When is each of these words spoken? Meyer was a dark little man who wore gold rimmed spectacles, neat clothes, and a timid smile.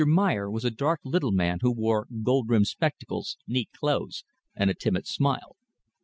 Meyer 0.03 0.49
was 0.49 0.65
a 0.65 0.71
dark 0.71 1.01
little 1.03 1.31
man 1.31 1.59
who 1.61 1.71
wore 1.71 2.07
gold 2.23 2.49
rimmed 2.49 2.65
spectacles, 2.65 3.37
neat 3.47 3.69
clothes, 3.77 4.23
and 4.55 4.67
a 4.67 4.73
timid 4.73 5.05
smile. 5.05 5.57